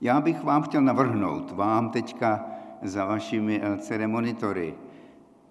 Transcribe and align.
Já 0.00 0.20
bych 0.20 0.44
vám 0.44 0.62
chtěl 0.62 0.82
navrhnout, 0.82 1.50
vám 1.50 1.90
teďka 1.90 2.46
za 2.82 3.04
vašimi 3.04 3.60
LCD 3.74 4.06
monitory, 4.06 4.74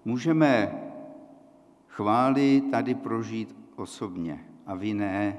můžeme 0.04 0.82
chvály 1.86 2.62
tady 2.70 2.94
prožít 2.94 3.56
osobně 3.76 4.44
a 4.66 4.74
vy 4.74 4.94
ne, 4.94 5.38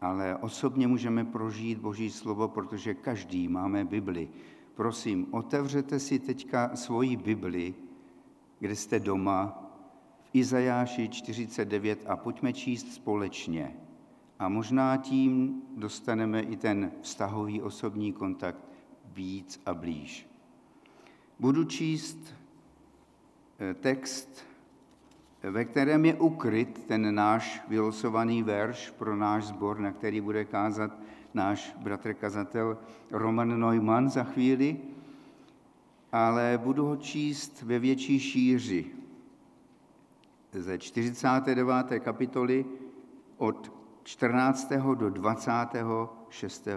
ale 0.00 0.36
osobně 0.36 0.86
můžeme 0.86 1.24
prožít 1.24 1.78
Boží 1.78 2.10
slovo, 2.10 2.48
protože 2.48 2.94
každý 2.94 3.48
máme 3.48 3.84
Bibli. 3.84 4.28
Prosím, 4.74 5.26
otevřete 5.30 5.98
si 5.98 6.18
teďka 6.18 6.76
svoji 6.76 7.16
Bibli, 7.16 7.74
kde 8.58 8.76
jste 8.76 9.00
doma, 9.00 9.62
v 10.22 10.30
Izajáši 10.32 11.08
49 11.08 12.04
a 12.08 12.16
pojďme 12.16 12.52
číst 12.52 12.92
společně. 12.92 13.85
A 14.38 14.48
možná 14.48 14.96
tím 14.96 15.62
dostaneme 15.76 16.40
i 16.40 16.56
ten 16.56 16.92
vztahový 17.00 17.62
osobní 17.62 18.12
kontakt 18.12 18.60
víc 19.04 19.62
a 19.66 19.74
blíž. 19.74 20.28
Budu 21.38 21.64
číst 21.64 22.18
eh, 23.58 23.74
text, 23.74 24.46
ve 25.42 25.64
kterém 25.64 26.04
je 26.04 26.14
ukryt 26.14 26.84
ten 26.84 27.14
náš 27.14 27.62
vylosovaný 27.68 28.42
verš 28.42 28.90
pro 28.90 29.16
náš 29.16 29.44
sbor, 29.44 29.78
na 29.78 29.92
který 29.92 30.20
bude 30.20 30.44
kázat 30.44 30.98
náš 31.34 31.76
bratr 31.78 32.14
kazatel 32.14 32.78
Roman 33.10 33.60
Neumann 33.60 34.10
za 34.10 34.24
chvíli, 34.24 34.80
ale 36.12 36.60
budu 36.62 36.86
ho 36.86 36.96
číst 36.96 37.62
ve 37.62 37.78
větší 37.78 38.20
šíři. 38.20 38.86
Ze 40.52 40.78
49. 40.78 42.00
kapitoly 42.00 42.64
od 43.36 43.75
14. 44.06 44.72
do 44.94 45.10
26. 45.10 46.68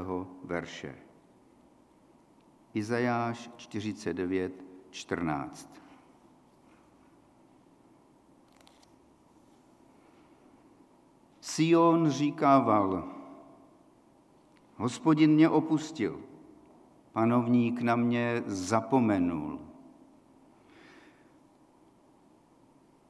verše. 0.44 0.96
Izajáš 2.74 3.50
49, 3.58 4.66
14. 4.90 5.80
Sion 11.42 12.10
říkával, 12.10 13.08
hospodin 14.76 15.32
mě 15.32 15.50
opustil, 15.50 16.20
panovník 17.12 17.82
na 17.82 17.96
mě 17.96 18.44
zapomenul. 18.46 19.60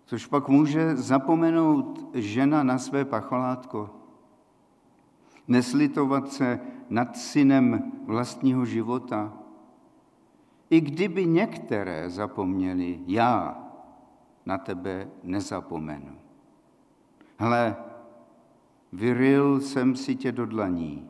Což 0.05 0.25
pak 0.25 0.47
může 0.47 0.95
zapomenout 0.95 2.09
žena 2.13 2.63
na 2.63 2.77
své 2.77 3.05
pacholátko? 3.05 3.98
Neslitovat 5.49 6.31
se 6.31 6.59
nad 6.89 7.17
synem 7.17 7.91
vlastního 8.05 8.65
života? 8.65 9.33
I 10.69 10.81
kdyby 10.81 11.25
některé 11.25 12.09
zapomněli, 12.09 12.99
já 13.07 13.63
na 14.45 14.57
tebe 14.57 15.09
nezapomenu. 15.23 16.15
Hle, 17.37 17.75
vyryl 18.93 19.61
jsem 19.61 19.95
si 19.95 20.15
tě 20.15 20.31
do 20.31 20.45
dlaní. 20.45 21.09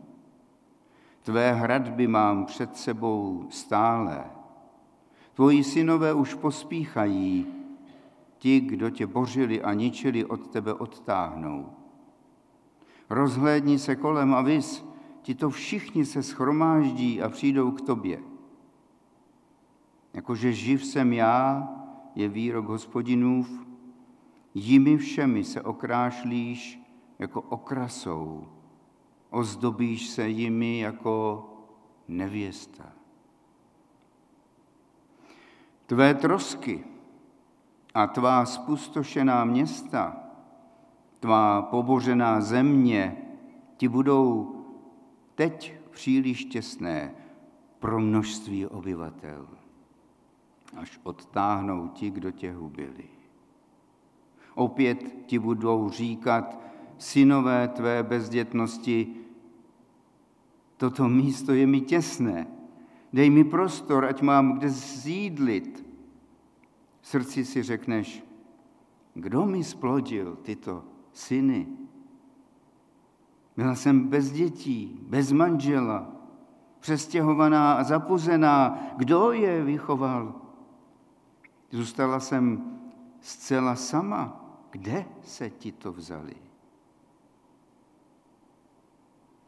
Tvé 1.21 1.53
hradby 1.53 2.07
mám 2.07 2.45
před 2.45 2.77
sebou 2.77 3.45
stále. 3.49 4.23
Tvoji 5.33 5.63
synové 5.63 6.13
už 6.13 6.33
pospíchají, 6.33 7.47
ti, 8.37 8.59
kdo 8.59 8.89
tě 8.89 9.07
bořili 9.07 9.61
a 9.61 9.73
ničili, 9.73 10.25
od 10.25 10.47
tebe 10.47 10.73
odtáhnou. 10.73 11.78
Rozhlédni 13.09 13.79
se 13.79 13.95
kolem 13.95 14.33
a 14.33 14.41
vys, 14.41 14.85
ti 15.21 15.35
to 15.35 15.49
všichni 15.49 16.05
se 16.05 16.23
schromáždí 16.23 17.21
a 17.21 17.29
přijdou 17.29 17.71
k 17.71 17.81
tobě. 17.81 18.19
Jakože 20.13 20.53
živ 20.53 20.85
jsem 20.85 21.13
já, 21.13 21.69
je 22.15 22.29
výrok 22.29 22.65
hospodinův, 22.65 23.65
jimi 24.53 24.97
všemi 24.97 25.43
se 25.43 25.61
okrášlíš 25.61 26.79
jako 27.19 27.41
okrasou, 27.41 28.47
ozdobíš 29.29 30.09
se 30.09 30.29
jimi 30.29 30.79
jako 30.79 31.45
nevěsta. 32.07 32.85
Tvé 35.85 36.13
trosky 36.13 36.83
a 37.93 38.07
tvá 38.07 38.45
spustošená 38.45 39.45
města, 39.45 40.28
tvá 41.19 41.61
pobořená 41.61 42.41
země 42.41 43.17
ti 43.77 43.87
budou 43.87 44.55
teď 45.35 45.73
příliš 45.89 46.45
těsné 46.45 47.15
pro 47.79 47.99
množství 47.99 48.65
obyvatel, 48.65 49.47
až 50.77 50.99
odtáhnou 51.03 51.87
ti, 51.87 52.09
kdo 52.09 52.31
tě 52.31 52.51
hubili. 52.51 53.09
Opět 54.55 55.15
ti 55.25 55.39
budou 55.39 55.89
říkat, 55.89 56.59
synové 56.97 57.67
tvé 57.67 58.03
bezdětnosti, 58.03 59.15
toto 60.77 61.09
místo 61.09 61.53
je 61.53 61.67
mi 61.67 61.81
těsné, 61.81 62.47
dej 63.13 63.29
mi 63.29 63.43
prostor, 63.43 64.05
ať 64.05 64.21
mám 64.21 64.57
kde 64.57 64.69
zídlit. 64.69 65.85
V 67.01 67.07
srdci 67.07 67.45
si 67.45 67.63
řekneš, 67.63 68.23
kdo 69.13 69.45
mi 69.45 69.63
splodil 69.63 70.37
tyto 70.41 70.83
syny? 71.19 71.67
Byla 73.57 73.75
jsem 73.75 74.07
bez 74.07 74.31
dětí, 74.31 74.99
bez 75.01 75.31
manžela, 75.31 76.11
přestěhovaná 76.79 77.73
a 77.73 77.83
zapuzená. 77.83 78.79
Kdo 78.97 79.31
je 79.31 79.63
vychoval? 79.63 80.41
Zůstala 81.71 82.19
jsem 82.19 82.79
zcela 83.21 83.75
sama. 83.75 84.45
Kde 84.71 85.05
se 85.21 85.49
ti 85.49 85.71
to 85.71 85.91
vzali? 85.91 86.35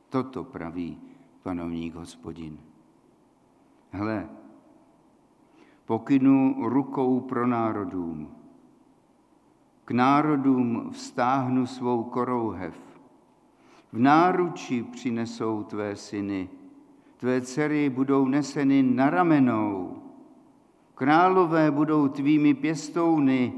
Toto 0.09 0.43
praví 0.43 1.01
panovník 1.43 1.95
hospodin. 1.95 2.59
Hle, 3.91 4.29
pokynu 5.85 6.55
rukou 6.69 7.19
pro 7.19 7.47
národům. 7.47 8.40
K 9.91 9.93
národům 9.93 10.89
vstáhnu 10.91 11.65
svou 11.65 12.03
korouhev. 12.03 12.79
V 13.93 13.99
náruči 13.99 14.83
přinesou 14.83 15.63
tvé 15.63 15.95
syny. 15.95 16.49
Tvé 17.17 17.41
dcery 17.41 17.89
budou 17.89 18.27
neseny 18.27 18.83
na 18.83 19.09
ramenou. 19.09 20.03
Králové 20.95 21.71
budou 21.71 22.07
tvými 22.07 22.53
pěstouny 22.53 23.53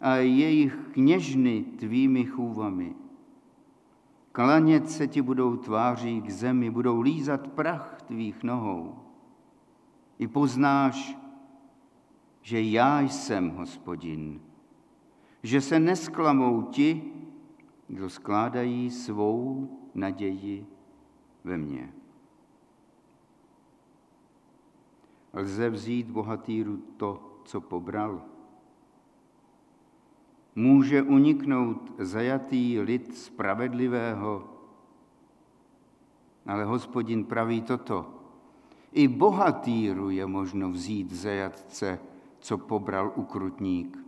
a 0.00 0.14
jejich 0.16 0.78
kněžny 0.92 1.64
tvými 1.78 2.24
chůvami. 2.24 2.94
Klanět 4.32 4.90
se 4.90 5.06
ti 5.06 5.22
budou 5.22 5.56
tváří 5.56 6.22
k 6.22 6.30
zemi, 6.30 6.70
budou 6.70 7.00
lízat 7.00 7.48
prach 7.48 8.02
tvých 8.06 8.42
nohou. 8.42 8.94
I 10.18 10.28
poznáš, 10.28 11.18
že 12.42 12.62
já 12.62 13.00
jsem 13.00 13.50
hospodin, 13.50 14.40
že 15.42 15.60
se 15.60 15.80
nesklamou 15.80 16.62
ti, 16.62 17.12
kdo 17.88 18.10
skládají 18.10 18.90
svou 18.90 19.68
naději 19.94 20.66
ve 21.44 21.58
mně. 21.58 21.92
Lze 25.32 25.70
vzít 25.70 26.10
bohatýru 26.10 26.76
to, 26.96 27.40
co 27.44 27.60
pobral, 27.60 28.22
může 30.54 31.02
uniknout 31.02 31.92
zajatý 31.98 32.80
lid 32.80 33.16
spravedlivého. 33.16 34.48
Ale 36.46 36.64
hospodin 36.64 37.24
praví 37.24 37.62
toto. 37.62 38.14
I 38.92 39.08
bohatýru 39.08 40.10
je 40.10 40.26
možno 40.26 40.70
vzít 40.70 41.12
zajatce, 41.12 41.98
co 42.38 42.58
pobral 42.58 43.12
ukrutník. 43.16 44.07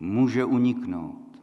Může 0.00 0.44
uniknout. 0.44 1.42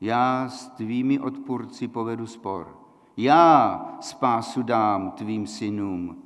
Já 0.00 0.48
s 0.48 0.68
tvými 0.68 1.20
odpůrci 1.20 1.88
povedu 1.88 2.26
spor. 2.26 2.78
Já 3.16 3.96
spásu 4.00 4.62
dám 4.62 5.10
tvým 5.10 5.46
synům. 5.46 6.22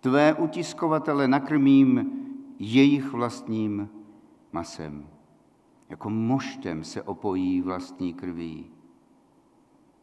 Tvé 0.00 0.34
utiskovatele 0.34 1.28
nakrmím 1.28 2.10
jejich 2.58 3.12
vlastním 3.12 3.88
masem 4.52 5.14
jako 5.88 6.10
moštem 6.10 6.84
se 6.84 7.02
opojí 7.02 7.60
vlastní 7.60 8.14
krví. 8.14 8.70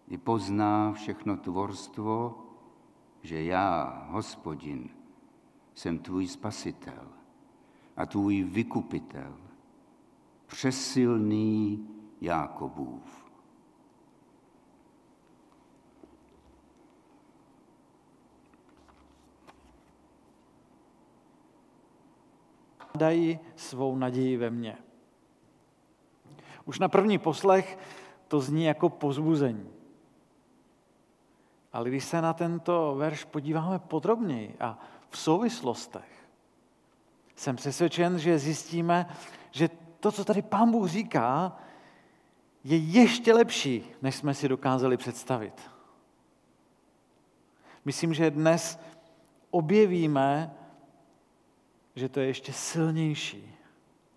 I 0.08 0.18
pozná 0.18 0.94
všechno 0.94 1.38
tvorstvo, 1.38 2.46
že 3.22 3.44
já, 3.44 4.06
hospodin, 4.10 4.90
jsem 5.74 6.00
tvůj 6.00 6.28
spasitel 6.28 7.08
a 7.98 8.06
tvůj 8.06 8.44
vykupitel, 8.44 9.34
přesilný 10.52 11.88
Jákobův. 12.22 13.32
Dají 22.96 23.40
svou 23.56 23.96
naději 23.96 24.38
ve 24.38 24.50
mně. 24.50 24.78
Už 26.66 26.80
na 26.80 26.88
první 26.88 27.18
poslech 27.18 27.78
to 28.28 28.40
zní 28.40 28.64
jako 28.64 28.90
pozbuzení. 28.90 29.70
Ale 31.74 31.90
když 31.90 32.06
se 32.06 32.22
na 32.22 32.34
tento 32.34 32.96
verš 32.98 33.24
podíváme 33.24 33.80
podrobněji 33.80 34.56
a 34.60 34.80
v 35.10 35.18
souvislostech, 35.18 36.28
jsem 37.36 37.56
přesvědčen, 37.56 38.20
že 38.20 38.40
zjistíme, 38.40 39.16
že 39.52 39.70
to, 40.02 40.12
co 40.12 40.26
tady 40.26 40.42
pán 40.42 40.72
Bůh 40.72 40.90
říká, 40.90 41.58
je 42.64 42.78
ještě 42.78 43.34
lepší, 43.34 43.92
než 44.02 44.16
jsme 44.16 44.34
si 44.34 44.48
dokázali 44.48 44.98
představit. 44.98 45.62
Myslím, 47.86 48.14
že 48.14 48.32
dnes 48.32 48.80
objevíme, 49.52 50.56
že 51.96 52.10
to 52.10 52.20
je 52.20 52.26
ještě 52.26 52.54
silnější, 52.54 53.56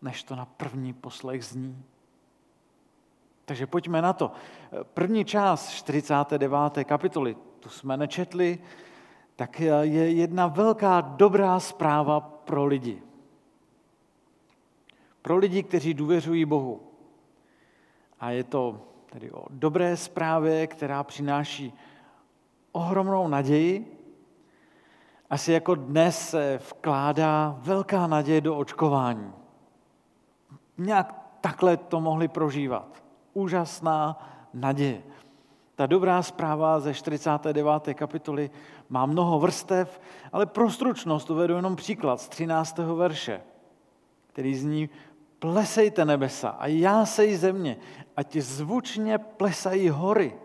než 0.02 0.22
to 0.22 0.36
na 0.36 0.44
první 0.44 0.92
poslech 0.92 1.44
zní. 1.44 1.84
Takže 3.44 3.66
pojďme 3.66 4.02
na 4.02 4.12
to. 4.12 4.32
První 4.82 5.25
část 5.25 5.70
49. 5.70 6.84
kapitoly, 6.84 7.37
tu 7.60 7.69
jsme 7.69 7.96
nečetli, 7.96 8.58
tak 9.37 9.60
je 9.60 10.12
jedna 10.12 10.46
velká 10.46 11.00
dobrá 11.00 11.60
zpráva 11.60 12.20
pro 12.20 12.64
lidi. 12.64 13.02
Pro 15.25 15.37
lidi, 15.37 15.62
kteří 15.62 15.94
důvěřují 15.94 16.44
Bohu. 16.44 16.81
A 18.21 18.31
je 18.31 18.44
to 18.44 18.81
tedy 19.06 19.32
o 19.32 19.44
dobré 19.50 19.97
zprávě, 19.97 20.67
která 20.67 21.05
přináší 21.05 21.73
ohromnou 22.73 23.29
naději. 23.29 23.99
Asi 25.31 25.53
jako 25.53 25.75
dnes 25.75 26.29
se 26.29 26.61
vkládá 26.71 27.56
velká 27.59 28.06
naděje 28.06 28.41
do 28.41 28.56
očkování. 28.56 29.32
Nějak 30.79 31.15
takhle 31.41 31.76
to 31.76 32.00
mohli 32.00 32.29
prožívat 32.29 33.05
úžasná 33.32 34.29
naděje. 34.55 35.03
Ta 35.75 35.87
dobrá 35.87 36.23
zpráva 36.23 36.81
ze 36.81 36.94
49. 36.94 37.94
kapitoly 37.94 38.50
má 38.88 39.06
mnoho 39.06 39.38
vrstev, 39.38 40.00
ale 40.32 40.47
pro 40.47 40.71
stručnost 40.71 41.31
uvedu 41.31 41.55
jenom 41.55 41.76
příklad 41.76 42.21
z 42.21 42.29
13. 42.29 42.79
verše, 42.79 43.41
který 44.26 44.55
zní 44.55 44.91
Plesejte 45.44 46.05
nebesa 46.05 46.49
a 46.49 46.67
jásej 46.67 47.37
země, 47.37 47.76
ať 48.17 48.37
zvučně 48.37 49.19
plesají 49.19 49.88
hory. 49.88 50.38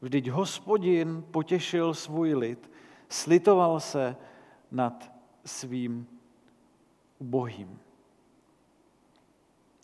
Vždyť 0.00 0.28
hospodin 0.28 1.24
potěšil 1.30 1.94
svůj 1.94 2.34
lid, 2.34 2.70
slitoval 3.08 3.80
se 3.80 4.16
nad 4.70 5.12
svým 5.44 6.06
ubohým. 7.18 7.78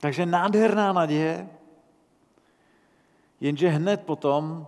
Takže 0.01 0.27
nádherná 0.27 0.93
naděje, 0.93 1.49
Jenže 3.41 3.69
hned 3.69 4.05
potom 4.07 4.67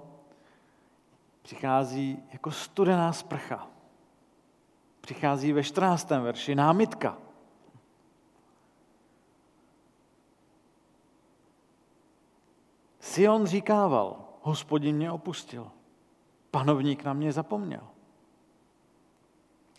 přichází 1.42 2.22
jako 2.32 2.50
studená 2.50 3.12
sprcha. 3.12 3.66
Přichází 5.00 5.52
ve 5.52 5.62
14. 5.62 6.10
verši 6.10 6.54
námitka. 6.54 7.31
Sion 13.12 13.46
říkával, 13.46 14.16
hospodin 14.42 14.96
mě 14.96 15.10
opustil, 15.10 15.70
panovník 16.50 17.04
na 17.04 17.12
mě 17.12 17.32
zapomněl. 17.32 17.82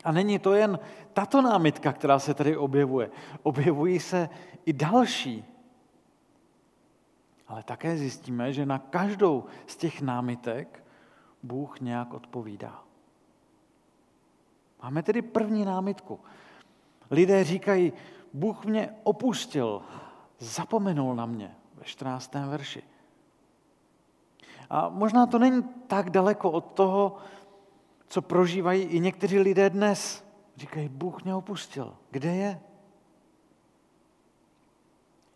A 0.03 0.11
není 0.11 0.39
to 0.39 0.53
jen 0.53 0.79
tato 1.13 1.41
námitka, 1.41 1.93
která 1.93 2.19
se 2.19 2.33
tady 2.33 2.57
objevuje. 2.57 3.11
Objevují 3.43 3.99
se 3.99 4.29
i 4.65 4.73
další 4.73 5.53
ale 7.53 7.63
také 7.63 7.97
zjistíme, 7.97 8.53
že 8.53 8.65
na 8.65 8.79
každou 8.79 9.45
z 9.67 9.75
těch 9.75 10.01
námitek 10.01 10.83
Bůh 11.43 11.79
nějak 11.79 12.13
odpovídá. 12.13 12.83
Máme 14.83 15.03
tedy 15.03 15.21
první 15.21 15.65
námitku. 15.65 16.19
Lidé 17.11 17.43
říkají, 17.43 17.93
Bůh 18.33 18.65
mě 18.65 18.95
opustil, 19.03 19.81
zapomenul 20.39 21.15
na 21.15 21.25
mě 21.25 21.55
ve 21.75 21.83
14. 21.83 22.33
verši. 22.33 22.83
A 24.73 24.89
možná 24.89 25.25
to 25.25 25.39
není 25.39 25.63
tak 25.87 26.09
daleko 26.09 26.51
od 26.51 26.65
toho, 26.65 27.17
co 28.07 28.21
prožívají 28.21 28.81
i 28.81 28.99
někteří 28.99 29.39
lidé 29.39 29.69
dnes. 29.69 30.25
Říkají, 30.55 30.89
Bůh 30.89 31.23
mě 31.23 31.35
opustil. 31.35 31.95
Kde 32.11 32.35
je? 32.35 32.61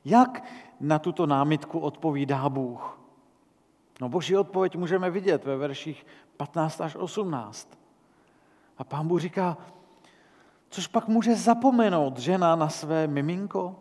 Jak 0.06 0.44
na 0.80 1.00
tuto 1.00 1.26
námitku 1.26 1.80
odpovídá 1.80 2.50
Bůh? 2.50 3.00
No 4.02 4.10
boží 4.10 4.38
odpověď 4.38 4.76
můžeme 4.76 5.10
vidět 5.10 5.46
ve 5.46 5.58
verších 5.58 6.06
15 6.38 6.82
až 6.82 6.96
18. 6.96 7.78
A 8.78 8.84
pán 8.84 9.08
Bůh 9.08 9.22
říká, 9.22 9.58
což 10.70 10.88
pak 10.88 11.08
může 11.08 11.36
zapomenout 11.36 12.18
žena 12.18 12.56
na 12.56 12.70
své 12.70 13.08
miminko? 13.08 13.76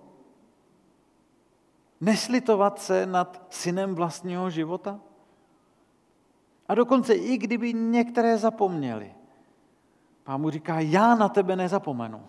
Neslitovat 2.01 2.79
se 2.79 3.07
nad 3.07 3.47
synem 3.51 3.95
vlastního 3.95 4.51
života? 4.51 5.01
A 6.69 6.75
dokonce 6.75 7.15
i 7.15 7.39
kdyby 7.39 7.73
některé 7.73 8.39
zapomněli, 8.39 9.15
pán 10.25 10.43
Bůh 10.43 10.53
říká, 10.53 10.81
já 10.81 11.15
na 11.15 11.29
tebe 11.29 11.57
nezapomenu. 11.57 12.27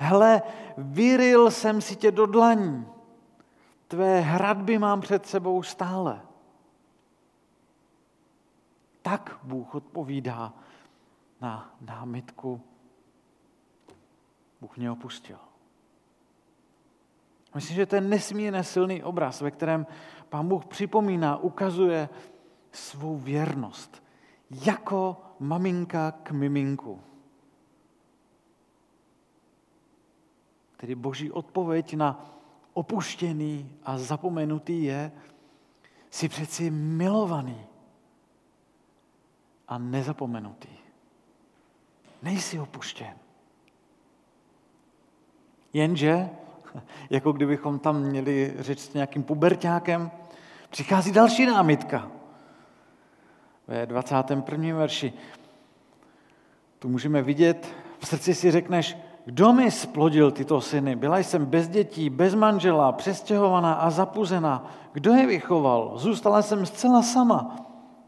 Hele, 0.00 0.42
vyril 0.78 1.50
jsem 1.50 1.80
si 1.80 1.96
tě 1.96 2.10
do 2.10 2.26
dlaní. 2.26 2.86
Tvé 3.88 4.20
hradby 4.20 4.78
mám 4.78 5.00
před 5.00 5.26
sebou 5.26 5.62
stále. 5.62 6.20
Tak 9.02 9.38
Bůh 9.42 9.74
odpovídá 9.74 10.52
na 11.40 11.74
námitku. 11.80 12.60
Bůh 14.60 14.76
mě 14.76 14.90
opustil. 14.90 15.38
Myslím, 17.54 17.76
že 17.76 17.86
to 17.86 17.94
je 17.94 18.00
nesmírně 18.00 18.64
silný 18.64 19.02
obraz, 19.02 19.40
ve 19.40 19.50
kterém 19.50 19.86
pán 20.28 20.48
Bůh 20.48 20.64
připomíná, 20.64 21.36
ukazuje 21.36 22.08
svou 22.72 23.16
věrnost. 23.18 24.02
Jako 24.50 25.22
maminka 25.38 26.10
k 26.10 26.30
miminku. 26.30 27.00
Tedy 30.76 30.94
boží 30.94 31.30
odpověď 31.30 31.94
na 31.94 32.34
opuštěný 32.72 33.72
a 33.84 33.98
zapomenutý 33.98 34.84
je, 34.84 35.12
jsi 36.10 36.28
přeci 36.28 36.70
milovaný 36.70 37.66
a 39.68 39.78
nezapomenutý. 39.78 40.68
Nejsi 42.22 42.60
opuštěn. 42.60 43.14
Jenže, 45.72 46.30
jako 47.10 47.32
kdybychom 47.32 47.78
tam 47.78 48.02
měli 48.02 48.54
řeč 48.58 48.78
s 48.78 48.94
nějakým 48.94 49.22
pubertákem, 49.22 50.10
přichází 50.70 51.12
další 51.12 51.46
námitka. 51.46 52.19
Ve 53.70 53.86
21. 53.86 54.76
verši 54.76 55.12
tu 56.78 56.88
můžeme 56.88 57.22
vidět, 57.22 57.74
v 57.98 58.06
srdci 58.06 58.34
si 58.34 58.50
řekneš, 58.50 58.96
kdo 59.24 59.52
mi 59.52 59.70
splodil 59.70 60.30
tyto 60.30 60.60
syny? 60.60 60.96
Byla 60.96 61.18
jsem 61.18 61.46
bez 61.46 61.68
dětí, 61.68 62.10
bez 62.10 62.34
manžela, 62.34 62.92
přestěhovaná 62.92 63.74
a 63.74 63.90
zapuzená. 63.90 64.70
Kdo 64.92 65.12
je 65.12 65.26
vychoval? 65.26 65.98
Zůstala 65.98 66.42
jsem 66.42 66.66
zcela 66.66 67.02
sama. 67.02 67.56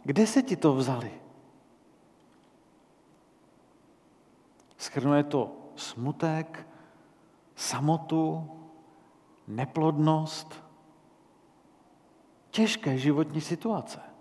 Kde 0.05 0.27
se 0.27 0.43
ti 0.43 0.57
to 0.57 0.75
vzali? 0.75 1.11
Schrnuje 4.77 5.23
to 5.25 5.53
smutek, 5.77 6.67
samotu, 7.55 8.51
neplodnost, 9.49 10.65
těžké 12.51 12.99
životní 12.99 13.41
situace. 13.41 14.12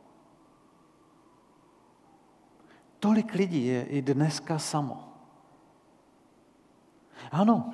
Tolik 3.01 3.33
lidí 3.33 3.65
je 3.65 3.83
i 3.83 4.01
dneska 4.01 4.59
samo. 4.59 5.13
Ano, 7.31 7.73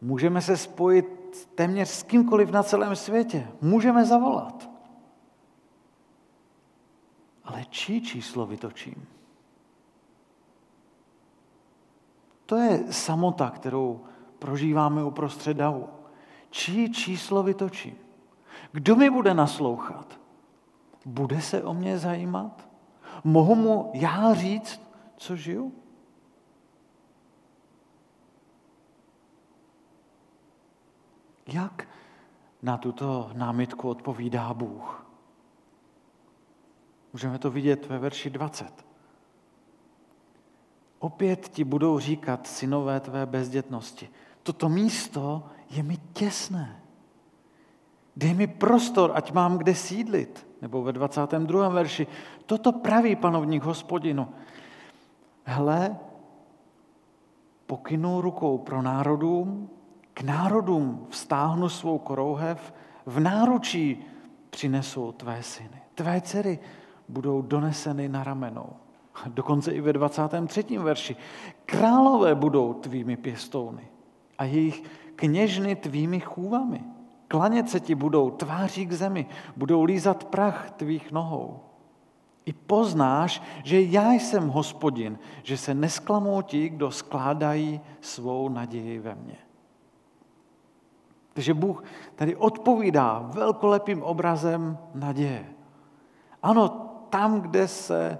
můžeme 0.00 0.42
se 0.42 0.56
spojit 0.56 1.48
téměř 1.54 1.88
s 1.88 2.02
kýmkoliv 2.02 2.50
na 2.50 2.62
celém 2.62 2.96
světě. 2.96 3.48
Můžeme 3.60 4.04
zavolat. 4.04 4.70
Ale 7.44 7.64
čí 7.64 8.02
číslo 8.02 8.46
vytočím? 8.46 9.06
To 12.46 12.56
je 12.56 12.92
samota, 12.92 13.50
kterou 13.50 14.04
prožíváme 14.38 15.04
uprostřed 15.04 15.56
davu. 15.56 15.88
Čí 16.50 16.92
číslo 16.92 17.42
vytočím? 17.42 17.96
Kdo 18.72 18.96
mi 18.96 19.10
bude 19.10 19.34
naslouchat? 19.34 20.20
Bude 21.04 21.40
se 21.40 21.62
o 21.62 21.74
mě 21.74 21.98
zajímat? 21.98 22.67
mohu 23.24 23.54
mu 23.54 23.90
já 23.94 24.34
říct, 24.34 24.80
co 25.16 25.36
žiju? 25.36 25.72
Jak 31.46 31.88
na 32.62 32.76
tuto 32.76 33.30
námitku 33.34 33.88
odpovídá 33.88 34.54
Bůh? 34.54 35.06
Můžeme 37.12 37.38
to 37.38 37.50
vidět 37.50 37.86
ve 37.86 37.98
verši 37.98 38.30
20. 38.30 38.86
Opět 40.98 41.48
ti 41.48 41.64
budou 41.64 41.98
říkat 41.98 42.46
synové 42.46 43.00
tvé 43.00 43.26
bezdětnosti. 43.26 44.10
Toto 44.42 44.68
místo 44.68 45.46
je 45.70 45.82
mi 45.82 45.96
těsné. 45.96 46.82
Dej 48.16 48.34
mi 48.34 48.46
prostor, 48.46 49.12
ať 49.14 49.32
mám 49.32 49.58
kde 49.58 49.74
sídlit. 49.74 50.47
Nebo 50.62 50.82
ve 50.82 50.92
22. 50.92 51.68
verši. 51.68 52.06
Toto 52.46 52.72
praví 52.72 53.16
panovník 53.16 53.62
hospodinu. 53.62 54.28
Hle, 55.44 55.96
pokynu 57.66 58.20
rukou 58.20 58.58
pro 58.58 58.82
národům, 58.82 59.70
k 60.14 60.22
národům 60.22 61.06
vstáhnu 61.08 61.68
svou 61.68 61.98
korouhev, 61.98 62.74
v 63.06 63.20
náručí 63.20 64.04
přinesou 64.50 65.12
tvé 65.12 65.42
syny. 65.42 65.82
Tvé 65.94 66.20
dcery 66.20 66.58
budou 67.08 67.42
doneseny 67.42 68.08
na 68.08 68.24
ramenou. 68.24 68.68
Dokonce 69.26 69.72
i 69.72 69.80
ve 69.80 69.92
23. 69.92 70.78
verši. 70.78 71.16
Králové 71.66 72.34
budou 72.34 72.74
tvými 72.74 73.16
pěstouny 73.16 73.88
a 74.38 74.44
jejich 74.44 74.82
kněžny 75.16 75.76
tvými 75.76 76.20
chůvami. 76.20 76.84
Klanět 77.28 77.70
se 77.70 77.80
ti 77.80 77.94
budou 77.94 78.30
tváří 78.30 78.86
k 78.86 78.92
zemi, 78.92 79.26
budou 79.56 79.84
lízat 79.84 80.24
prach 80.24 80.70
tvých 80.70 81.12
nohou. 81.12 81.60
I 82.44 82.52
poznáš, 82.52 83.42
že 83.64 83.82
já 83.82 84.12
jsem 84.12 84.48
hospodin, 84.48 85.18
že 85.42 85.56
se 85.56 85.74
nesklamou 85.74 86.42
ti, 86.42 86.68
kdo 86.68 86.90
skládají 86.90 87.80
svou 88.00 88.48
naději 88.48 88.98
ve 88.98 89.14
mně. 89.14 89.36
Takže 91.32 91.54
Bůh 91.54 91.84
tady 92.14 92.36
odpovídá 92.36 93.18
velkolepým 93.18 94.02
obrazem 94.02 94.78
naděje. 94.94 95.46
Ano, 96.42 96.68
tam, 97.10 97.40
kde 97.40 97.68
se 97.68 98.18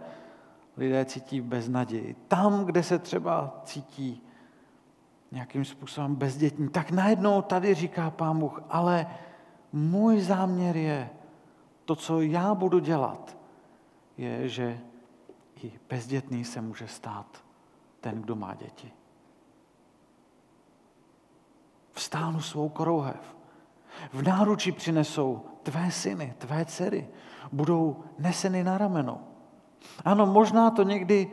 lidé 0.76 1.04
cítí 1.04 1.40
bez 1.40 1.68
naději, 1.68 2.16
tam, 2.28 2.64
kde 2.64 2.82
se 2.82 2.98
třeba 2.98 3.60
cítí 3.64 4.27
nějakým 5.30 5.64
způsobem 5.64 6.14
bezdětní, 6.14 6.68
tak 6.68 6.90
najednou 6.90 7.42
tady 7.42 7.74
říká 7.74 8.10
Pán 8.10 8.38
Bůh, 8.38 8.62
ale 8.68 9.06
můj 9.72 10.20
záměr 10.20 10.76
je, 10.76 11.10
to, 11.84 11.96
co 11.96 12.20
já 12.20 12.54
budu 12.54 12.78
dělat, 12.78 13.38
je, 14.16 14.48
že 14.48 14.80
i 15.62 15.72
bezdětný 15.88 16.44
se 16.44 16.60
může 16.60 16.88
stát 16.88 17.44
ten, 18.00 18.22
kdo 18.22 18.36
má 18.36 18.54
děti. 18.54 18.92
Vstáhnu 21.92 22.40
svou 22.40 22.68
korouhev. 22.68 23.36
V 24.12 24.22
náruči 24.22 24.72
přinesou 24.72 25.42
tvé 25.62 25.90
syny, 25.90 26.34
tvé 26.38 26.64
dcery. 26.64 27.08
Budou 27.52 28.04
neseny 28.18 28.64
na 28.64 28.78
rameno. 28.78 29.20
Ano, 30.04 30.26
možná 30.26 30.70
to 30.70 30.82
někdy 30.82 31.30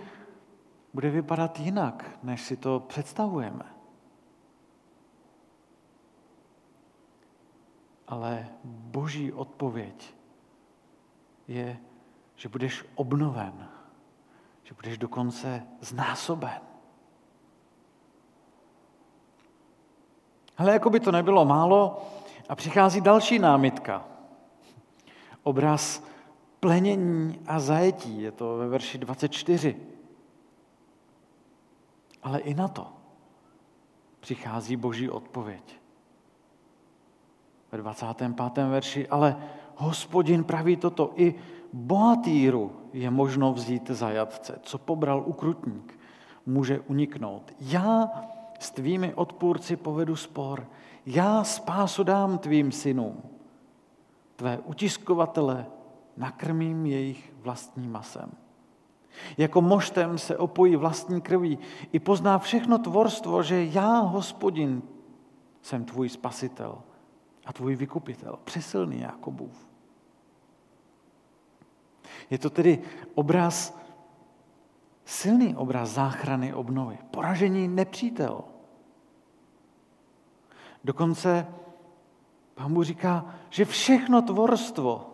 bude 0.93 1.09
vypadat 1.09 1.59
jinak, 1.59 2.19
než 2.23 2.41
si 2.41 2.57
to 2.57 2.79
představujeme. 2.79 3.74
Ale 8.07 8.47
boží 8.63 9.33
odpověď 9.33 10.13
je, 11.47 11.77
že 12.35 12.49
budeš 12.49 12.85
obnoven, 12.95 13.69
že 14.63 14.73
budeš 14.73 14.97
dokonce 14.97 15.67
znásoben. 15.81 16.61
Ale 20.57 20.73
jako 20.73 20.89
by 20.89 20.99
to 20.99 21.11
nebylo 21.11 21.45
málo, 21.45 22.01
a 22.49 22.55
přichází 22.55 23.01
další 23.01 23.39
námitka. 23.39 24.05
Obraz 25.43 26.03
plenění 26.59 27.39
a 27.47 27.59
zajetí, 27.59 28.21
je 28.21 28.31
to 28.31 28.57
ve 28.57 28.67
verši 28.67 28.97
24. 28.97 29.77
Ale 32.23 32.39
i 32.39 32.53
na 32.53 32.67
to 32.67 32.87
přichází 34.19 34.75
boží 34.75 35.09
odpověď. 35.09 35.79
Ve 37.75 37.81
25. 37.81 38.57
verši, 38.69 39.07
ale 39.07 39.35
hospodin 39.75 40.43
praví 40.43 40.75
toto, 40.75 41.11
i 41.15 41.35
bohatýru 41.73 42.71
je 42.93 43.11
možno 43.11 43.53
vzít 43.53 43.89
zajatce, 43.89 44.59
co 44.61 44.77
pobral 44.77 45.23
ukrutník, 45.25 45.99
může 46.45 46.79
uniknout. 46.79 47.53
Já 47.59 48.11
s 48.59 48.71
tvými 48.71 49.13
odpůrci 49.13 49.75
povedu 49.75 50.15
spor, 50.15 50.67
já 51.05 51.43
spásu 51.43 52.03
dám 52.03 52.37
tvým 52.37 52.71
synům, 52.71 53.21
tvé 54.35 54.59
utiskovatele 54.65 55.65
nakrmím 56.17 56.85
jejich 56.85 57.33
vlastním 57.41 57.91
masem. 57.91 58.31
Jako 59.37 59.61
moštem 59.61 60.17
se 60.17 60.37
opojí 60.37 60.75
vlastní 60.75 61.21
krví 61.21 61.59
i 61.91 61.99
pozná 61.99 62.39
všechno 62.39 62.77
tvorstvo, 62.77 63.43
že 63.43 63.65
já, 63.65 63.99
hospodin, 63.99 64.81
jsem 65.61 65.85
tvůj 65.85 66.09
spasitel 66.09 66.77
a 67.45 67.53
tvůj 67.53 67.75
vykupitel, 67.75 68.39
přesilný 68.43 68.99
Jakobův. 68.99 69.67
Je 72.29 72.37
to 72.37 72.49
tedy 72.49 72.81
obraz, 73.15 73.77
silný 75.05 75.55
obraz 75.55 75.89
záchrany 75.89 76.53
obnovy, 76.53 76.97
poražení 77.11 77.67
nepřítel. 77.67 78.43
Dokonce 80.83 81.47
pán 82.55 82.73
Bůh 82.73 82.85
říká, 82.85 83.35
že 83.49 83.65
všechno 83.65 84.21
tvorstvo 84.21 85.09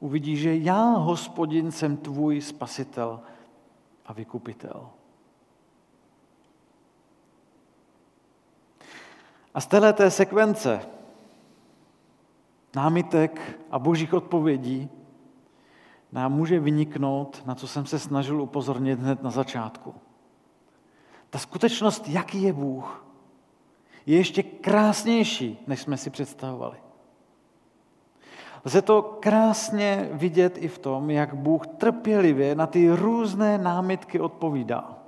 uvidí, 0.00 0.36
že 0.36 0.56
já, 0.56 0.84
hospodin, 0.84 1.72
jsem 1.72 1.96
tvůj 1.96 2.40
spasitel 2.40 3.20
a 4.06 4.12
vykupitel. 4.12 4.90
A 9.54 9.60
z 9.60 9.66
této 9.66 10.10
sekvence 10.10 10.95
námitek 12.76 13.60
a 13.70 13.78
božích 13.78 14.14
odpovědí 14.14 14.88
nám 16.12 16.32
může 16.32 16.60
vyniknout, 16.60 17.42
na 17.46 17.54
co 17.54 17.68
jsem 17.68 17.86
se 17.86 17.98
snažil 17.98 18.42
upozornit 18.42 19.00
hned 19.00 19.22
na 19.22 19.30
začátku. 19.30 19.94
Ta 21.30 21.38
skutečnost, 21.38 22.08
jaký 22.08 22.42
je 22.42 22.52
Bůh, 22.52 23.06
je 24.06 24.16
ještě 24.16 24.42
krásnější, 24.42 25.58
než 25.66 25.80
jsme 25.80 25.96
si 25.96 26.10
představovali. 26.10 26.76
Lze 28.64 28.82
to 28.82 29.02
krásně 29.02 30.08
vidět 30.12 30.58
i 30.58 30.68
v 30.68 30.78
tom, 30.78 31.10
jak 31.10 31.34
Bůh 31.34 31.66
trpělivě 31.66 32.54
na 32.54 32.66
ty 32.66 32.90
různé 32.90 33.58
námitky 33.58 34.20
odpovídá. 34.20 34.98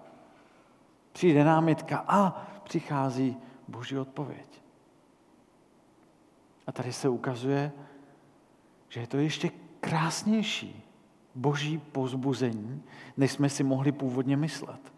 Přijde 1.12 1.44
námitka 1.44 2.04
a 2.08 2.46
přichází 2.64 3.36
Boží 3.68 3.98
odpověď. 3.98 4.62
A 6.68 6.72
tady 6.72 6.92
se 6.92 7.08
ukazuje, 7.08 7.72
že 8.88 9.00
je 9.00 9.06
to 9.06 9.16
ještě 9.16 9.50
krásnější 9.80 10.84
boží 11.34 11.78
pozbuzení, 11.78 12.82
než 13.16 13.32
jsme 13.32 13.48
si 13.48 13.64
mohli 13.64 13.92
původně 13.92 14.36
myslet. 14.36 14.92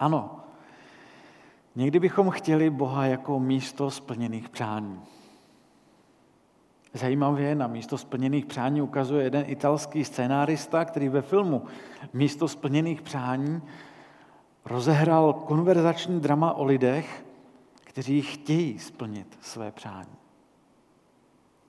Ano, 0.00 0.40
někdy 1.76 2.00
bychom 2.00 2.30
chtěli 2.30 2.70
Boha 2.70 3.06
jako 3.06 3.40
místo 3.40 3.90
splněných 3.90 4.48
přání. 4.48 5.00
Zajímavě 6.92 7.54
na 7.54 7.66
místo 7.66 7.98
splněných 7.98 8.46
přání 8.46 8.82
ukazuje 8.82 9.24
jeden 9.24 9.44
italský 9.46 10.04
scénárista, 10.04 10.84
který 10.84 11.08
ve 11.08 11.22
filmu 11.22 11.62
Místo 12.12 12.48
splněných 12.48 13.02
přání 13.02 13.62
rozehrál 14.64 15.32
konverzační 15.32 16.20
drama 16.20 16.52
o 16.52 16.64
lidech, 16.64 17.24
kteří 17.98 18.22
chtějí 18.22 18.78
splnit 18.78 19.38
své 19.40 19.72
přání. 19.72 20.16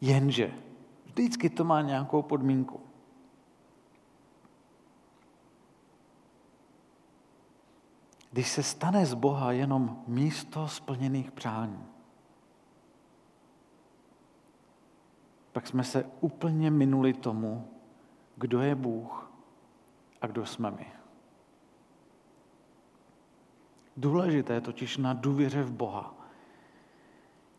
Jenže 0.02 0.54
vždycky 1.06 1.50
to 1.50 1.64
má 1.64 1.82
nějakou 1.82 2.22
podmínku. 2.22 2.80
Když 8.32 8.50
se 8.50 8.64
stane 8.64 9.06
z 9.06 9.14
Boha 9.14 9.52
jenom 9.52 10.04
místo 10.08 10.68
splněných 10.68 11.32
přání, 11.32 11.86
pak 15.52 15.68
jsme 15.68 15.84
se 15.84 16.06
úplně 16.22 16.72
minuli 16.72 17.14
tomu, 17.14 17.68
kdo 18.36 18.62
je 18.62 18.76
Bůh 18.76 19.32
a 20.22 20.28
kdo 20.28 20.46
jsme 20.46 20.72
my. 20.72 20.92
Důležité 23.98 24.62
totiž 24.62 24.98
na 24.98 25.14
důvěře 25.14 25.64
v 25.64 25.72
Boha 25.72 26.19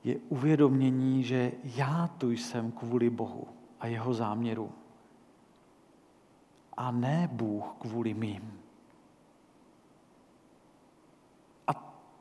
je 0.04 0.16
uvědomění, 0.28 1.23
že 1.23 1.52
já 1.64 2.11
tu 2.19 2.30
jsem 2.30 2.73
kvůli 2.73 3.11
Bohu 3.11 3.49
a 3.80 3.87
jeho 3.87 4.14
záměru. 4.14 4.71
A 6.76 6.90
ne 6.90 7.28
Bůh 7.33 7.64
kvůli 7.78 8.14
mým. 8.14 8.61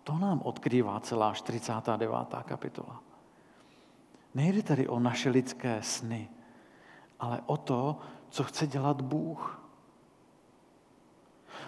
to 0.09 0.17
nám 0.17 0.41
odkrývá 0.43 1.00
celá 1.00 1.33
49. 1.33 2.09
kapitola. 2.45 3.00
Nejde 4.36 4.63
tedy 4.63 4.88
o 4.88 5.00
naše 5.00 5.29
lidské 5.29 5.77
sny, 5.81 6.29
ale 7.19 7.41
o 7.45 7.57
to, 7.57 8.00
co 8.29 8.43
chce 8.43 8.67
dělat 8.67 9.01
Bůh. 9.01 9.62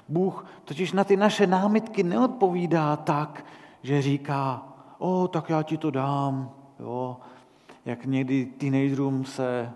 Bůh 0.09 0.45
totiž 0.65 0.91
na 0.91 1.03
ty 1.03 1.17
naše 1.17 1.47
námitky 1.47 2.03
neodpovídá 2.03 2.95
tak, 2.95 3.45
že 3.83 4.01
říká, 4.01 4.70
o, 5.01 5.27
tak 5.27 5.49
já 5.49 5.63
ti 5.63 5.77
to 5.77 5.91
dám, 5.91 6.51
jo, 6.79 7.17
jak 7.85 8.05
někdy 8.05 8.45
teenagerům 8.45 9.25
se, 9.25 9.73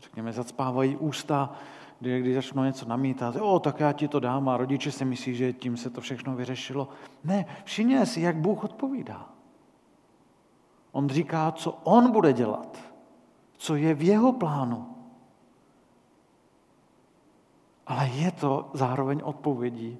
řekněme, 0.00 0.32
zacpávají 0.32 0.96
ústa, 0.96 1.52
kdy, 2.00 2.20
když 2.20 2.34
začnou 2.34 2.62
něco 2.62 2.88
namítat, 2.88 3.36
o, 3.36 3.58
tak 3.58 3.80
já 3.80 3.92
ti 3.92 4.08
to 4.08 4.20
dám 4.20 4.48
a 4.48 4.56
rodiče 4.56 4.92
si 4.92 5.04
myslí, 5.04 5.34
že 5.34 5.52
tím 5.52 5.76
se 5.76 5.90
to 5.90 6.00
všechno 6.00 6.34
vyřešilo. 6.34 6.88
Ne, 7.24 7.46
všimně 7.64 8.06
si, 8.06 8.20
jak 8.20 8.36
Bůh 8.36 8.64
odpovídá. 8.64 9.28
On 10.92 11.08
říká, 11.08 11.52
co 11.52 11.78
on 11.84 12.12
bude 12.12 12.32
dělat, 12.32 12.78
co 13.56 13.76
je 13.76 13.94
v 13.94 14.02
jeho 14.02 14.32
plánu. 14.32 14.88
Ale 17.86 18.08
je 18.08 18.32
to 18.32 18.70
zároveň 18.74 19.20
odpovědí 19.24 19.98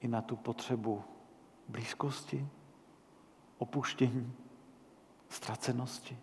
i 0.00 0.08
na 0.08 0.22
tu 0.22 0.36
potřebu 0.36 1.02
blízkosti, 1.68 2.48
opuštění, 3.58 4.32
ztracenosti. 5.28 6.18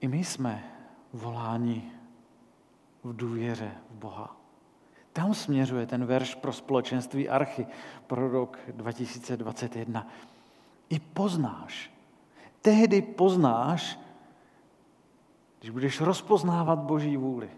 I 0.00 0.08
my 0.08 0.24
jsme 0.24 0.64
voláni 1.12 1.92
v 3.04 3.16
důvěře 3.16 3.72
v 3.90 3.94
Boha. 3.94 4.36
Tam 5.12 5.34
směřuje 5.34 5.86
ten 5.86 6.04
verš 6.04 6.34
pro 6.34 6.52
společenství 6.52 7.28
Archy 7.28 7.66
pro 8.06 8.28
rok 8.28 8.58
2021. 8.68 10.08
I 10.88 10.98
poznáš. 10.98 11.90
Tehdy 12.62 13.02
poznáš, 13.02 13.98
když 15.64 15.72
budeš 15.72 16.00
rozpoznávat 16.00 16.78
Boží 16.78 17.16
vůli, 17.16 17.50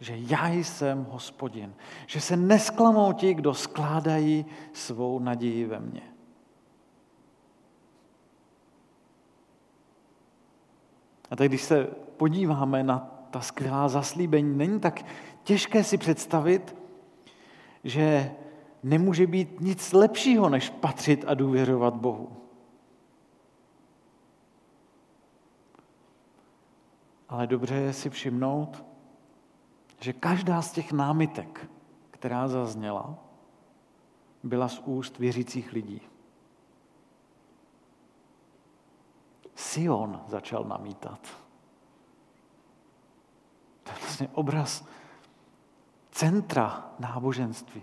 že 0.00 0.14
já 0.16 0.48
jsem 0.48 1.06
hospodin, 1.10 1.74
že 2.06 2.20
se 2.20 2.36
nesklamou 2.36 3.12
ti, 3.12 3.34
kdo 3.34 3.54
skládají 3.54 4.46
svou 4.72 5.18
naději 5.18 5.66
ve 5.66 5.80
mně. 5.80 6.02
A 11.30 11.36
tak 11.36 11.48
když 11.48 11.62
se 11.62 11.84
podíváme 12.16 12.82
na 12.82 12.98
ta 13.30 13.40
skvělá 13.40 13.88
zaslíbení, 13.88 14.56
není 14.56 14.80
tak 14.80 15.04
těžké 15.42 15.84
si 15.84 15.98
představit, 15.98 16.76
že 17.84 18.34
nemůže 18.82 19.26
být 19.26 19.60
nic 19.60 19.92
lepšího, 19.92 20.48
než 20.48 20.70
patřit 20.70 21.24
a 21.26 21.34
důvěřovat 21.34 21.94
Bohu. 21.94 22.39
Ale 27.30 27.46
dobře 27.46 27.74
je 27.74 27.92
si 27.92 28.10
všimnout, 28.10 28.84
že 30.00 30.12
každá 30.12 30.62
z 30.62 30.72
těch 30.72 30.92
námitek, 30.92 31.70
která 32.10 32.48
zazněla, 32.48 33.18
byla 34.42 34.68
z 34.68 34.78
úst 34.84 35.18
věřících 35.18 35.72
lidí. 35.72 36.00
Sion 39.54 40.22
začal 40.26 40.64
namítat. 40.64 41.20
To 43.82 43.90
je 43.90 43.96
vlastně 44.00 44.28
obraz 44.28 44.84
centra 46.10 46.90
náboženství. 46.98 47.82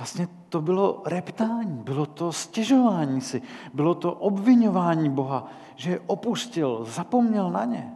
Vlastně 0.00 0.28
to 0.48 0.60
bylo 0.60 1.02
reptání, 1.06 1.82
bylo 1.82 2.06
to 2.06 2.32
stěžování 2.32 3.20
si, 3.20 3.42
bylo 3.74 3.94
to 3.94 4.12
obvinování 4.12 5.10
Boha, 5.10 5.48
že 5.76 5.90
je 5.90 6.00
opustil, 6.00 6.84
zapomněl 6.84 7.50
na 7.50 7.64
ně. 7.64 7.94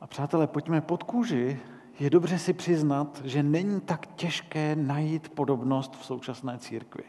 A 0.00 0.06
přátelé, 0.06 0.46
pojďme 0.46 0.80
pod 0.80 1.02
kůži. 1.02 1.60
Je 1.98 2.10
dobře 2.10 2.38
si 2.38 2.52
přiznat, 2.52 3.20
že 3.24 3.42
není 3.42 3.80
tak 3.80 4.06
těžké 4.06 4.76
najít 4.76 5.28
podobnost 5.28 5.96
v 6.00 6.04
současné 6.04 6.58
církvi. 6.58 7.04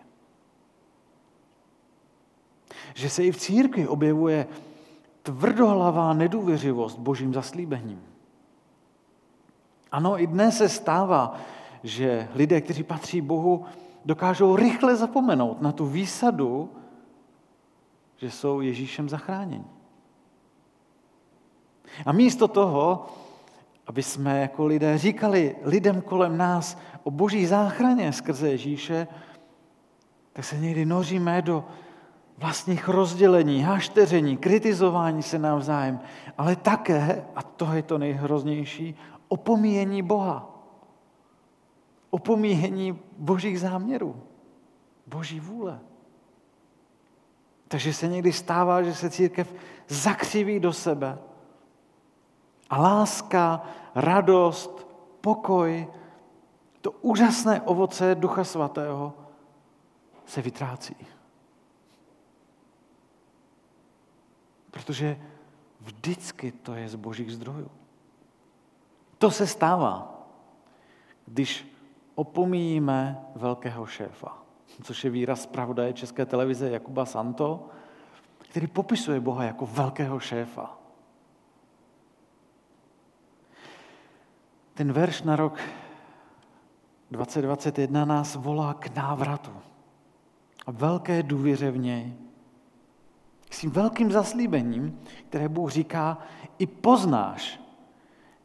Že 2.93 3.09
se 3.09 3.23
i 3.23 3.31
v 3.31 3.37
církvi 3.37 3.87
objevuje 3.87 4.47
tvrdohlavá 5.23 6.13
nedůvěřivost 6.13 6.99
božím 6.99 7.33
zaslíbením. 7.33 8.01
Ano, 9.91 10.21
i 10.21 10.27
dnes 10.27 10.57
se 10.57 10.69
stává, 10.69 11.35
že 11.83 12.27
lidé, 12.35 12.61
kteří 12.61 12.83
patří 12.83 13.21
Bohu, 13.21 13.65
dokážou 14.05 14.55
rychle 14.55 14.95
zapomenout 14.95 15.61
na 15.61 15.71
tu 15.71 15.85
výsadu, 15.85 16.69
že 18.17 18.31
jsou 18.31 18.61
Ježíšem 18.61 19.09
zachráněni. 19.09 19.65
A 22.05 22.11
místo 22.11 22.47
toho, 22.47 23.05
aby 23.87 24.03
jsme 24.03 24.41
jako 24.41 24.65
lidé 24.65 24.97
říkali 24.97 25.55
lidem 25.63 26.01
kolem 26.01 26.37
nás 26.37 26.77
o 27.03 27.11
boží 27.11 27.45
záchraně 27.45 28.13
skrze 28.13 28.49
Ježíše, 28.49 29.07
tak 30.33 30.45
se 30.45 30.57
někdy 30.57 30.85
noříme 30.85 31.41
do 31.41 31.63
vlastních 32.37 32.87
rozdělení, 32.87 33.61
hašteření, 33.61 34.37
kritizování 34.37 35.23
se 35.23 35.39
navzájem, 35.39 35.99
ale 36.37 36.55
také, 36.55 37.25
a 37.35 37.43
to 37.43 37.73
je 37.73 37.83
to 37.83 37.97
nejhroznější, 37.97 38.95
opomíjení 39.29 40.03
Boha. 40.03 40.49
Opomíjení 42.09 42.99
božích 43.17 43.59
záměrů, 43.59 44.23
boží 45.07 45.39
vůle. 45.39 45.79
Takže 47.67 47.93
se 47.93 48.07
někdy 48.07 48.33
stává, 48.33 48.83
že 48.83 48.93
se 48.95 49.09
církev 49.09 49.53
zakřiví 49.87 50.59
do 50.59 50.73
sebe 50.73 51.17
a 52.69 52.77
láska, 52.77 53.61
radost, 53.95 54.87
pokoj, 55.21 55.87
to 56.81 56.91
úžasné 56.91 57.61
ovoce 57.61 58.15
Ducha 58.15 58.43
Svatého 58.43 59.13
se 60.25 60.41
vytrácí. 60.41 60.95
Protože 64.71 65.19
vždycky 65.81 66.51
to 66.51 66.75
je 66.75 66.89
z 66.89 66.95
božích 66.95 67.31
zdrojů. 67.31 67.71
To 69.19 69.31
se 69.31 69.47
stává, 69.47 70.25
když 71.25 71.75
opomíjíme 72.15 73.25
velkého 73.35 73.85
šéfa, 73.85 74.37
což 74.83 75.03
je 75.03 75.09
výraz 75.09 75.45
pravdaje 75.45 75.93
České 75.93 76.25
televize 76.25 76.69
Jakuba 76.69 77.05
Santo, 77.05 77.67
který 78.37 78.67
popisuje 78.67 79.19
Boha 79.19 79.43
jako 79.43 79.65
velkého 79.65 80.19
šéfa. 80.19 80.77
Ten 84.73 84.93
verš 84.93 85.21
na 85.21 85.35
rok 85.35 85.59
2021 87.11 88.05
nás 88.05 88.35
volá 88.35 88.73
k 88.73 88.95
návratu 88.95 89.51
a 90.65 90.71
velké 90.71 91.23
důvěře 91.23 91.71
v 91.71 91.77
něj. 91.77 92.13
S 93.51 93.59
tím 93.59 93.71
velkým 93.71 94.11
zaslíbením, 94.11 94.99
které 95.29 95.49
Bůh 95.49 95.71
říká, 95.71 96.17
i 96.57 96.67
poznáš, 96.67 97.59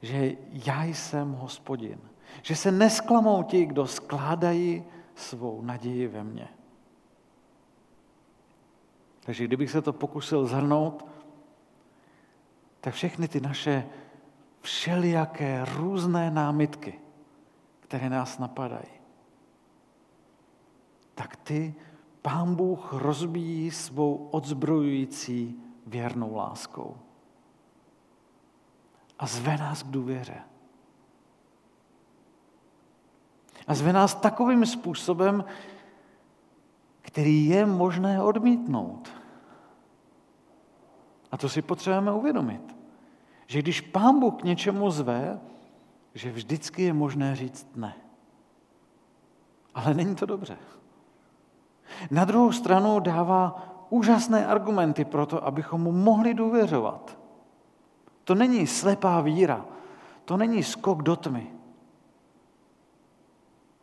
že 0.05 0.33
já 0.67 0.85
jsem 0.85 1.33
hospodin. 1.33 1.99
Že 2.43 2.57
se 2.57 2.73
nesklamou 2.73 3.43
ti, 3.43 3.67
kdo 3.67 3.87
skládají 3.87 4.85
svou 5.15 5.63
naději 5.63 6.09
ve 6.09 6.25
mně. 6.25 6.49
Takže 9.21 9.45
kdybych 9.45 9.71
se 9.71 9.83
to 9.83 9.93
pokusil 9.93 10.47
zhrnout, 10.47 11.07
tak 12.81 12.95
všechny 12.95 13.29
ty 13.29 13.41
naše 13.41 13.87
všelijaké 14.61 15.65
různé 15.77 16.31
námitky, 16.31 17.01
které 17.81 18.11
nás 18.11 18.39
napadají, 18.39 18.93
tak 21.15 21.37
ty 21.37 21.75
Pán 22.23 22.55
Bůh 22.55 22.93
rozbíjí 22.93 23.71
svou 23.71 24.29
odzbrojující 24.31 25.57
věrnou 25.87 26.35
láskou 26.35 26.97
a 29.19 29.27
zve 29.27 29.57
nás 29.57 29.83
k 29.83 29.87
důvěře. 29.87 30.43
A 33.67 33.75
zve 33.75 33.93
nás 33.93 34.15
takovým 34.15 34.67
způsobem, 34.67 35.45
který 37.01 37.47
je 37.47 37.67
možné 37.67 38.23
odmítnout. 38.23 39.13
A 41.33 41.37
to 41.37 41.49
si 41.49 41.63
potřebujeme 41.63 42.13
uvědomit. 42.13 42.77
Že 43.47 43.59
když 43.63 43.81
Pán 43.81 44.21
Bůh 44.21 44.35
k 44.35 44.45
něčemu 44.45 44.91
zve, 44.91 45.41
že 46.15 46.33
vždycky 46.33 46.83
je 46.83 46.93
možné 46.93 47.37
říct 47.37 47.69
ne. 47.77 47.95
Ale 49.75 49.95
není 49.95 50.15
to 50.15 50.27
dobře. 50.27 50.59
Na 52.11 52.25
druhou 52.25 52.53
stranu 52.53 53.01
dává 53.01 53.69
úžasné 53.91 54.47
argumenty 54.47 55.05
pro 55.05 55.27
to, 55.27 55.47
abychom 55.47 55.83
mu 55.83 55.93
mohli 55.93 56.35
důvěřovat. 56.35 57.19
To 58.25 58.35
není 58.35 58.67
slepá 58.67 59.21
víra, 59.21 59.67
to 60.25 60.37
není 60.37 60.63
skok 60.63 61.03
do 61.03 61.17
tmy. 61.17 61.51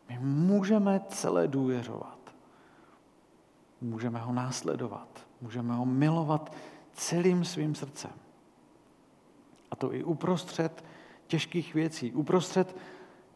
My 0.08 0.18
můžeme 0.18 1.00
celé 1.08 1.48
důvěřovat. 1.48 2.18
Můžeme 3.80 4.18
ho 4.18 4.32
následovat. 4.32 5.26
Můžeme 5.40 5.74
ho 5.74 5.84
milovat 5.84 6.52
celým 6.92 7.44
svým 7.44 7.74
srdcem. 7.74 8.10
A 9.70 9.76
to 9.76 9.94
i 9.94 10.04
uprostřed 10.04 10.84
těžkých 11.26 11.74
věcí, 11.74 12.12
uprostřed 12.12 12.76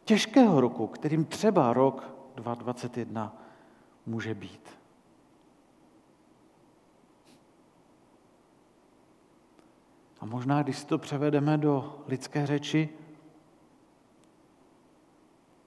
těžkého 0.04 0.60
roku, 0.60 0.86
kterým 0.86 1.24
třeba 1.24 1.72
rok 1.72 2.10
2021 2.34 3.36
může 4.06 4.34
být. 4.34 4.75
Možná, 10.30 10.62
když 10.62 10.78
si 10.78 10.86
to 10.86 10.98
převedeme 10.98 11.58
do 11.58 12.02
lidské 12.06 12.46
řeči, 12.46 12.88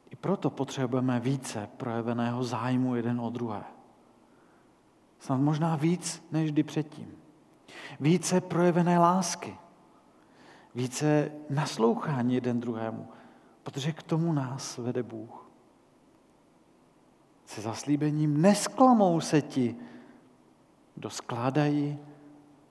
i 0.10 0.16
proto 0.16 0.50
potřebujeme 0.50 1.20
více 1.20 1.70
projeveného 1.78 2.44
zájmu 2.44 2.96
jeden 2.96 3.22
o 3.22 3.30
druhé. 3.30 3.64
Snad 5.20 5.38
možná 5.38 5.76
víc 5.76 6.28
než 6.32 6.52
kdy 6.52 6.64
předtím. 6.64 7.18
Více 8.00 8.42
projevené 8.42 9.00
lásky. 9.00 9.58
Více 10.76 11.32
naslouchání 11.50 12.36
jeden 12.36 12.60
druhému, 12.60 13.08
protože 13.64 13.92
k 13.92 14.04
tomu 14.04 14.34
nás 14.34 14.78
vede 14.78 15.04
Bůh. 15.04 15.50
Se 17.46 17.62
zaslíbením 17.62 18.42
nesklamou 18.42 19.22
se 19.22 19.42
ti, 19.42 19.76
kdo 20.96 21.10
skládají 21.10 22.00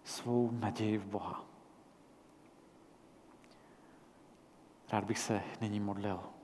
svou 0.05 0.51
naději 0.53 0.99
v 0.99 1.07
Boha. 1.07 1.48
Rád 4.93 5.05
bych 5.05 5.19
se 5.19 5.43
nyní 5.61 5.81
modlil. 5.81 6.38